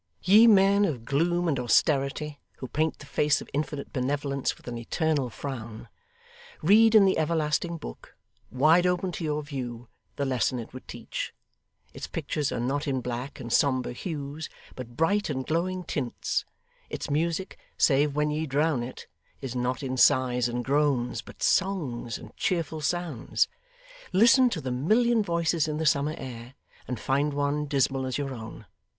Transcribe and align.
Ye 0.23 0.47
men 0.47 0.83
of 0.83 1.05
gloom 1.05 1.47
and 1.47 1.59
austerity, 1.59 2.39
who 2.57 2.67
paint 2.67 2.97
the 2.97 3.05
face 3.05 3.39
of 3.39 3.47
Infinite 3.53 3.93
Benevolence 3.93 4.57
with 4.57 4.67
an 4.67 4.79
eternal 4.79 5.29
frown; 5.29 5.89
read 6.63 6.95
in 6.95 7.05
the 7.05 7.19
Everlasting 7.19 7.77
Book, 7.77 8.15
wide 8.49 8.87
open 8.87 9.11
to 9.11 9.23
your 9.23 9.43
view, 9.43 9.89
the 10.15 10.25
lesson 10.25 10.57
it 10.57 10.73
would 10.73 10.87
teach. 10.87 11.35
Its 11.93 12.07
pictures 12.07 12.51
are 12.51 12.59
not 12.59 12.87
in 12.87 13.01
black 13.01 13.39
and 13.39 13.53
sombre 13.53 13.93
hues, 13.93 14.49
but 14.75 14.97
bright 14.97 15.29
and 15.29 15.45
glowing 15.45 15.83
tints; 15.83 16.45
its 16.89 17.11
music 17.11 17.59
save 17.77 18.15
when 18.15 18.31
ye 18.31 18.47
drown 18.47 18.81
it 18.81 19.05
is 19.39 19.55
not 19.55 19.83
in 19.83 19.97
sighs 19.97 20.49
and 20.49 20.65
groans, 20.65 21.21
but 21.21 21.43
songs 21.43 22.17
and 22.17 22.35
cheerful 22.35 22.81
sounds. 22.81 23.47
Listen 24.11 24.49
to 24.49 24.61
the 24.61 24.71
million 24.71 25.21
voices 25.21 25.67
in 25.67 25.77
the 25.77 25.85
summer 25.85 26.15
air, 26.17 26.55
and 26.87 26.99
find 26.99 27.35
one 27.35 27.67
dismal 27.67 28.07
as 28.07 28.17
your 28.17 28.33
own. 28.33 28.65